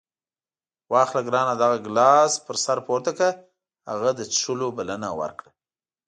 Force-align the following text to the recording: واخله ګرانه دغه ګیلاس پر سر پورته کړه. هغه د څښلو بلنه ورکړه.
واخله 0.93 1.21
ګرانه 1.27 1.53
دغه 1.61 1.77
ګیلاس 1.85 2.31
پر 2.45 2.55
سر 2.63 2.77
پورته 2.87 3.11
کړه. 3.17 3.29
هغه 3.91 4.09
د 4.15 4.21
څښلو 4.33 4.67
بلنه 4.77 5.09
ورکړه. 5.19 5.51